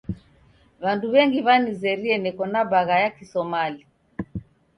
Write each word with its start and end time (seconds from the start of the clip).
W'andu 0.83 1.05
w'engi 1.13 1.39
w'anizerie 1.47 2.15
neko 2.23 2.43
na 2.53 2.61
bagha 2.71 2.95
ya 3.03 3.09
kiSomali. 3.17 3.83